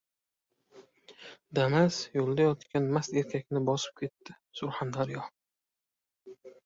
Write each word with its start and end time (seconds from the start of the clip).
«Damas» 1.59 1.99
yo‘lda 2.15 2.47
yotgan 2.47 2.89
mast 2.97 3.19
erkakni 3.23 3.63
bosib 3.69 3.97
ketdi-Surxondaryo 4.01 5.27